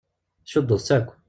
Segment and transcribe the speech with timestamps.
[0.45, 1.09] Tcuddeḍ-tt akk!